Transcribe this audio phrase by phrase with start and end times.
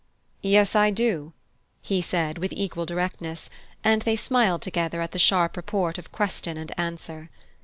[0.41, 1.31] "Yes, I do,"
[1.83, 3.51] he said with equal directness;
[3.83, 7.29] and they smiled together at the sharp report of question and answer.